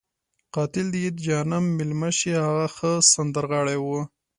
[0.55, 3.99] قاتل دې یې د جهنم میلمه شي، هغه ښه سندرغاړی وو.